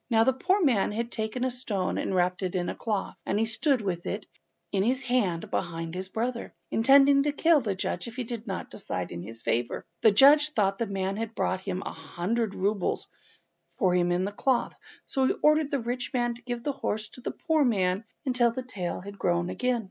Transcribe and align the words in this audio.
Now 0.09 0.23
the 0.23 0.33
poor 0.33 0.63
man 0.63 0.91
had 0.91 1.11
taken 1.11 1.43
a 1.43 1.51
stone 1.51 1.99
and 1.99 2.15
wrapped 2.15 2.41
it 2.41 2.55
in 2.55 2.69
a 2.69 2.75
cloth, 2.75 3.15
and 3.23 3.37
he 3.37 3.45
stood 3.45 3.81
with 3.81 4.07
it 4.07 4.25
in 4.71 4.81
his 4.81 5.03
hand, 5.03 5.51
behind 5.51 5.93
his 5.93 6.09
brother, 6.09 6.55
intending 6.71 7.21
to 7.21 7.31
kill 7.31 7.61
the 7.61 7.75
judge 7.75 8.07
if 8.07 8.15
he 8.15 8.23
did 8.23 8.47
not 8.47 8.71
decide 8.71 9.11
in 9.11 9.21
his 9.21 9.43
favour. 9.43 9.85
The 10.01 10.09
judge 10.09 10.49
thought 10.53 10.79
the 10.79 10.87
man 10.87 11.17
had 11.17 11.35
brought 11.35 11.67
a 11.67 11.79
hundred 11.91 12.55
roubles 12.55 13.09
for 13.77 13.93
him 13.93 14.11
in 14.11 14.25
the 14.25 14.31
cloth, 14.31 14.73
so 15.05 15.27
he 15.27 15.33
ordered 15.43 15.69
the 15.69 15.79
rich 15.79 16.11
man 16.15 16.33
to 16.33 16.41
give 16.41 16.65
his 16.65 16.73
horse 16.77 17.07
to 17.09 17.21
the 17.21 17.29
poor 17.29 17.63
man 17.63 18.03
until 18.25 18.49
the 18.51 18.63
tail 18.63 19.03
was 19.05 19.15
grown 19.17 19.51
again. 19.51 19.79